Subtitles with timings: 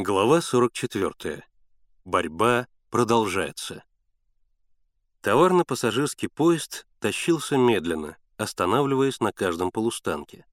[0.00, 1.42] Глава 44.
[2.04, 3.82] Борьба продолжается.
[5.22, 10.46] Товарно-пассажирский поезд тащился медленно, останавливаясь на каждом полустанке.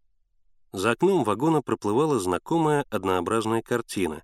[0.71, 4.23] За окном вагона проплывала знакомая однообразная картина.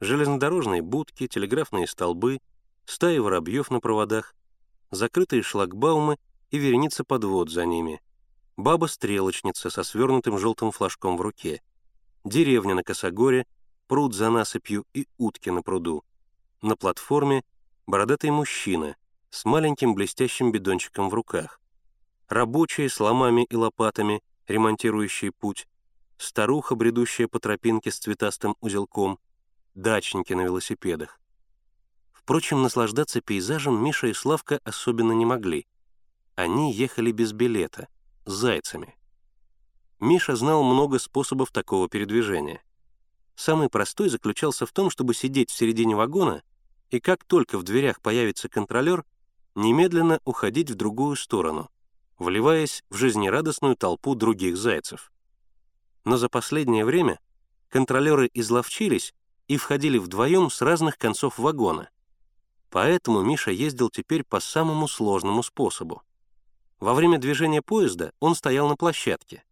[0.00, 2.40] Железнодорожные будки, телеграфные столбы,
[2.86, 4.34] стаи воробьев на проводах,
[4.90, 6.16] закрытые шлагбаумы
[6.50, 8.02] и вереница подвод за ними,
[8.56, 11.62] баба-стрелочница со свернутым желтым флажком в руке,
[12.24, 13.46] деревня на Косогоре—
[13.90, 16.04] пруд за насыпью и утки на пруду.
[16.62, 17.42] На платформе
[17.88, 18.94] бородатый мужчина
[19.30, 21.60] с маленьким блестящим бидончиком в руках.
[22.28, 25.66] Рабочие с ломами и лопатами, ремонтирующие путь.
[26.18, 29.18] Старуха, бредущая по тропинке с цветастым узелком.
[29.74, 31.18] Дачники на велосипедах.
[32.12, 35.66] Впрочем, наслаждаться пейзажем Миша и Славка особенно не могли.
[36.36, 37.88] Они ехали без билета,
[38.24, 38.94] с зайцами.
[39.98, 42.62] Миша знал много способов такого передвижения.
[43.40, 46.42] Самый простой заключался в том, чтобы сидеть в середине вагона
[46.90, 49.02] и как только в дверях появится контролер,
[49.54, 51.70] немедленно уходить в другую сторону,
[52.18, 55.10] вливаясь в жизнерадостную толпу других зайцев.
[56.04, 57.18] Но за последнее время
[57.70, 59.14] контролеры изловчились
[59.48, 61.88] и входили вдвоем с разных концов вагона.
[62.68, 66.02] Поэтому Миша ездил теперь по самому сложному способу.
[66.78, 69.42] Во время движения поезда он стоял на площадке.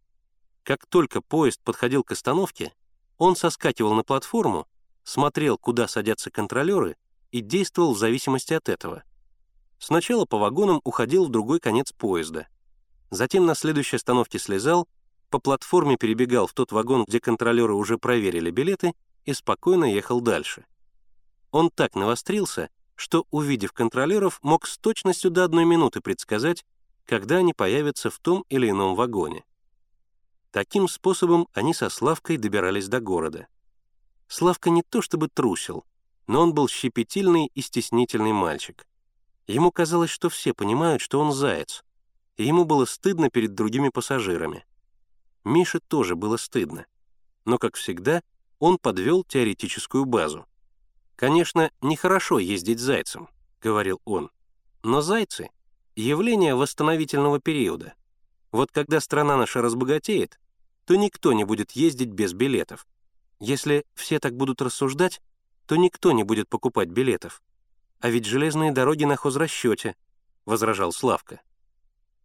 [0.61, 2.71] Как только поезд подходил к остановке,
[3.19, 4.67] он соскакивал на платформу,
[5.03, 6.97] смотрел, куда садятся контролеры,
[7.31, 9.03] и действовал в зависимости от этого.
[9.77, 12.47] Сначала по вагонам уходил в другой конец поезда.
[13.11, 14.87] Затем на следующей остановке слезал,
[15.29, 18.93] по платформе перебегал в тот вагон, где контролеры уже проверили билеты,
[19.25, 20.65] и спокойно ехал дальше.
[21.51, 26.65] Он так навострился, что, увидев контролеров, мог с точностью до одной минуты предсказать,
[27.05, 29.43] когда они появятся в том или ином вагоне.
[30.51, 33.47] Таким способом они со Славкой добирались до города.
[34.27, 35.85] Славка не то чтобы трусил,
[36.27, 38.87] но он был щепетильный и стеснительный мальчик.
[39.47, 41.83] Ему казалось, что все понимают, что он заяц,
[42.37, 44.65] и ему было стыдно перед другими пассажирами.
[45.43, 46.85] Мише тоже было стыдно.
[47.45, 48.21] Но, как всегда,
[48.59, 50.45] он подвел теоретическую базу.
[51.15, 53.29] «Конечно, нехорошо ездить зайцем»,—
[53.61, 54.29] говорил он.
[54.83, 55.49] «Но зайцы—
[55.95, 57.93] явление восстановительного периода.
[58.51, 60.39] Вот когда страна наша разбогатеет,
[60.89, 62.87] то никто не будет ездить без билетов.
[63.39, 65.21] Если все так будут рассуждать,
[65.67, 67.43] то никто не будет покупать билетов.
[67.99, 69.95] А ведь железные дороги на хозрасчете,—
[70.47, 71.41] возражал Славка.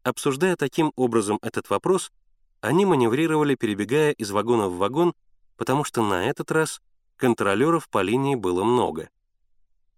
[0.03, 2.11] Обсуждая таким образом этот вопрос,
[2.63, 5.13] они маневрировали, перебегая из вагона в вагон,
[5.59, 6.81] потому что на этот раз
[7.17, 9.11] контролеров по линии было много.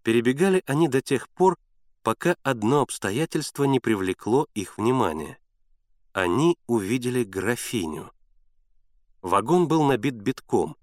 [0.03, 1.57] Перебегали они до тех пор,
[2.03, 5.39] пока одно обстоятельство не привлекло их внимание
[6.17, 8.11] они увидели графиню.
[9.27, 10.77] Вагон был набит битком.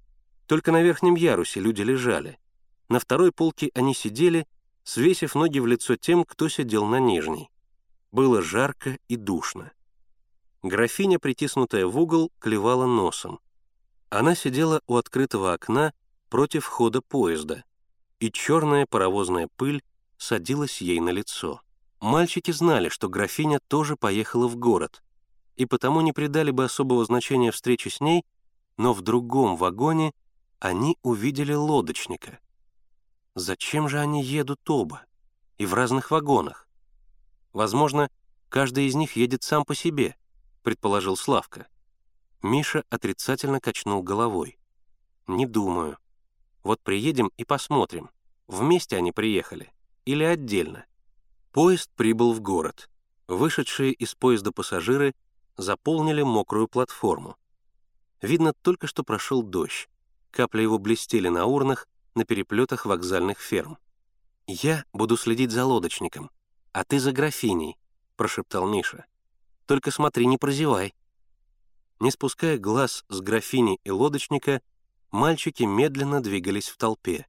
[0.47, 2.37] Только на верхнем ярусе люди лежали.
[2.89, 4.45] На второй полке они сидели,
[4.83, 7.49] свесив ноги в лицо тем, кто сидел на нижней.
[8.11, 9.71] Было жарко и душно.
[10.61, 13.39] Графиня, притиснутая в угол, клевала носом.
[14.09, 15.93] Она сидела у открытого окна
[16.27, 17.63] против хода поезда,
[18.19, 19.81] и черная паровозная пыль
[20.17, 21.61] садилась ей на лицо.
[22.01, 25.01] Мальчики знали, что графиня тоже поехала в город,
[25.55, 28.25] и потому не придали бы особого значения встрече с ней,
[28.77, 30.13] но в другом вагоне
[30.59, 32.39] они увидели лодочника.
[33.35, 35.03] Зачем же они едут оба?
[35.57, 36.67] И в разных вагонах?
[37.51, 38.09] Возможно,
[38.49, 40.15] каждый из них едет сам по себе,
[40.63, 41.67] предположил Славка.
[42.41, 44.57] Миша отрицательно качнул головой.
[45.27, 45.97] «Не думаю.
[46.63, 48.09] Вот приедем и посмотрим,
[48.47, 49.71] вместе они приехали
[50.05, 50.85] или отдельно».
[51.53, 52.89] Поезд прибыл в город.
[53.27, 55.13] Вышедшие из поезда пассажиры
[55.55, 57.37] заполнили мокрую платформу.
[58.23, 59.89] Видно, только что прошел дождь.
[60.31, 63.77] Капли его блестели на урнах, на переплетах вокзальных ферм.
[64.47, 66.31] «Я буду следить за лодочником,
[66.71, 67.77] а ты за графиней»,—
[68.15, 69.05] прошептал Миша.
[69.65, 70.95] «Только смотри, не прозевай».
[71.99, 74.61] Не спуская глаз с графини и лодочника,
[75.11, 77.27] мальчики медленно двигались в толпе.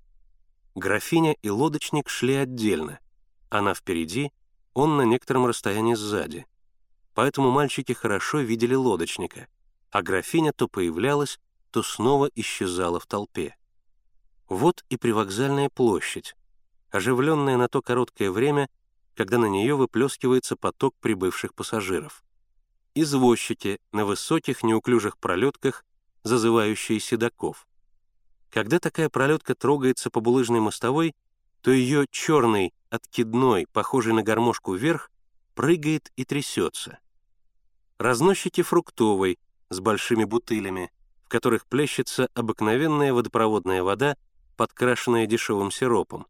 [0.76, 3.00] Графиня и лодочник шли отдельно.
[3.50, 4.32] Она впереди,
[4.74, 6.46] он на некотором расстоянии сзади
[7.14, 9.46] поэтому мальчики хорошо видели лодочника,
[9.94, 11.38] а графиня то появлялась,
[11.70, 13.54] то снова исчезала в толпе.
[14.48, 16.34] Вот и привокзальная площадь,
[16.90, 18.68] оживленная на то короткое время,
[19.14, 22.24] когда на нее выплескивается поток прибывших пассажиров.
[22.96, 25.84] Извозчики на высоких неуклюжих пролетках,
[26.24, 27.64] зазывающие седаков.
[28.50, 31.14] Когда такая пролетка трогается по булыжной мостовой,
[31.60, 35.12] то ее черный, откидной, похожий на гармошку вверх,
[35.54, 36.98] прыгает и трясется
[37.98, 39.38] разносчики фруктовой
[39.70, 40.90] с большими бутылями,
[41.24, 44.16] в которых плещется обыкновенная водопроводная вода
[44.56, 46.26] подкрашенная дешевым сиропом,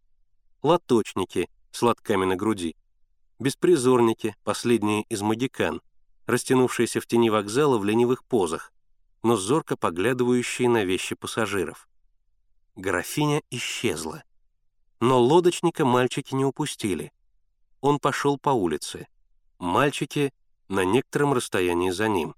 [0.62, 2.76] лоточники с лотками на груди,
[3.38, 5.82] беспризорники, последние из магикан,
[6.26, 8.72] растянувшиеся в тени вокзала в ленивых позах,
[9.22, 11.88] но зорко поглядывающие на вещи пассажиров.
[12.76, 14.24] Графиня исчезла.
[15.00, 17.12] Но лодочника мальчики не упустили.
[17.80, 19.06] Он пошел по улице.
[19.58, 20.32] Мальчики
[20.68, 22.34] на некотором расстоянии за ним.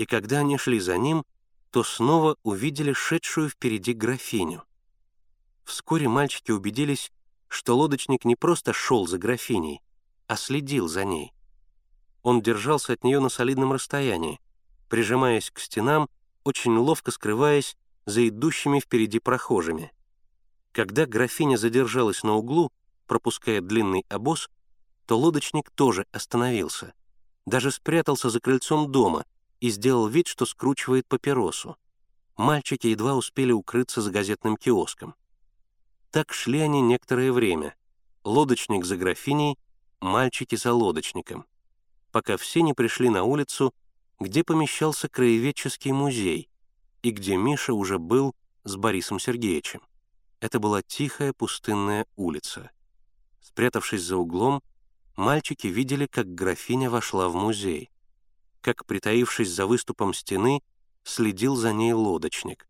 [0.00, 1.26] И когда они шли за ним,
[1.70, 4.64] то снова увидели шедшую впереди графиню.
[5.64, 7.12] Вскоре мальчики убедились,
[7.48, 9.82] что лодочник не просто шел за графиней,
[10.26, 11.34] а следил за ней.
[12.22, 14.40] Он держался от нее на солидном расстоянии,
[14.88, 16.08] прижимаясь к стенам,
[16.44, 17.76] очень ловко скрываясь
[18.06, 19.92] за идущими впереди прохожими.
[20.72, 22.72] Когда графиня задержалась на углу,
[23.06, 24.48] пропуская длинный обоз,
[25.04, 26.94] то лодочник тоже остановился,
[27.44, 29.26] даже спрятался за крыльцом дома
[29.60, 31.76] и сделал вид, что скручивает папиросу.
[32.36, 35.14] Мальчики едва успели укрыться за газетным киоском.
[36.10, 37.74] Так шли они некоторое время.
[38.24, 39.58] Лодочник за графиней,
[40.00, 41.46] мальчики за лодочником,
[42.10, 43.74] пока все не пришли на улицу,
[44.18, 46.48] где помещался краеведческий музей
[47.02, 48.34] и где Миша уже был
[48.64, 49.82] с Борисом Сергеевичем.
[50.40, 52.70] Это была тихая пустынная улица.
[53.40, 54.62] Спрятавшись за углом,
[55.16, 57.90] мальчики видели, как графиня вошла в музей,
[58.60, 60.62] как, притаившись за выступом стены,
[61.02, 62.68] следил за ней лодочник.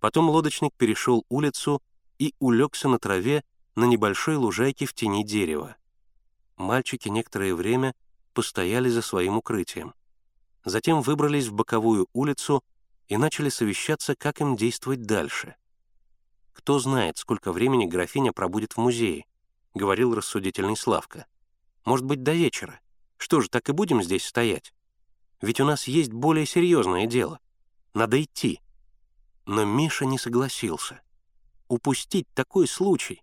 [0.00, 1.82] Потом лодочник перешел улицу
[2.18, 3.44] и улегся на траве
[3.74, 5.76] на небольшой лужайке в тени дерева.
[6.56, 7.94] Мальчики некоторое время
[8.32, 9.94] постояли за своим укрытием
[10.64, 12.64] затем выбрались в боковую улицу
[13.08, 15.56] и начали совещаться, как им действовать дальше.
[16.52, 19.26] «Кто знает, сколько времени графиня пробудет в музее»,—
[19.74, 21.26] говорил рассудительный Славка.
[21.84, 22.80] «Может быть, до вечера.
[23.18, 24.72] Что же, так и будем здесь стоять?
[25.40, 27.40] Ведь у нас есть более серьезное дело.
[27.94, 28.60] Надо идти».
[29.46, 31.02] Но Миша не согласился.
[31.68, 33.22] Упустить такой случай.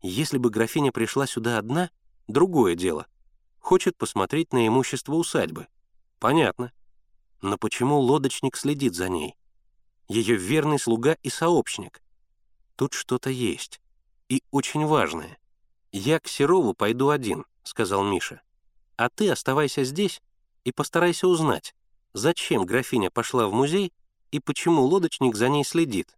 [0.00, 1.90] Если бы графиня пришла сюда одна,
[2.26, 3.06] другое дело.
[3.58, 5.68] Хочет посмотреть на имущество усадьбы.
[6.18, 6.72] Понятно.
[7.40, 9.36] Но почему лодочник следит за ней?
[10.08, 12.02] Ее верный слуга и сообщник.
[12.76, 13.80] Тут что-то есть.
[14.28, 15.38] И очень важное.
[15.92, 18.40] «Я к Серову пойду один»,— сказал Миша.
[18.96, 20.22] «А ты оставайся здесь
[20.64, 21.74] и постарайся узнать,
[22.12, 23.92] зачем графиня пошла в музей
[24.30, 26.16] и почему лодочник за ней следит».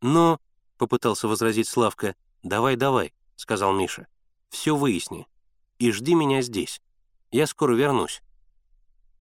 [0.00, 0.40] «Но»,—
[0.78, 4.06] попытался возразить Славка, «давай, давай»,— сказал Миша.
[4.48, 5.26] «Все выясни.
[5.78, 6.80] И жди меня здесь.
[7.30, 8.22] Я скоро вернусь».